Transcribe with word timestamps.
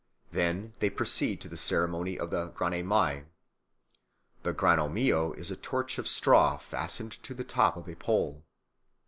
Then 0.31 0.73
they 0.79 0.89
proceed 0.89 1.39
to 1.41 1.47
the 1.47 1.55
ceremony 1.57 2.17
of 2.17 2.31
the 2.31 2.47
Grannas 2.47 2.83
mias. 2.83 3.25
A 4.43 4.51
granno 4.51 4.91
mio 4.91 5.33
is 5.33 5.51
a 5.51 5.55
torch 5.55 5.99
of 5.99 6.07
straw 6.07 6.57
fastened 6.57 7.11
to 7.21 7.35
the 7.35 7.43
top 7.43 7.77
of 7.77 7.87
a 7.87 7.93
pole. 7.95 8.43